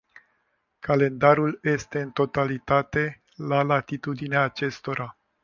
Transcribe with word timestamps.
Calendarul 0.79 1.59
este 1.61 2.01
în 2.01 2.11
totalitate 2.11 3.23
la 3.35 3.61
latitudinea 3.61 4.41
acestora. 4.43 5.17